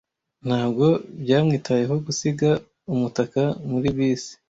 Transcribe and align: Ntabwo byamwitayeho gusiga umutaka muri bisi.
Ntabwo 0.47 0.85
byamwitayeho 1.21 1.95
gusiga 2.05 2.49
umutaka 2.93 3.41
muri 3.69 3.87
bisi. 3.97 4.31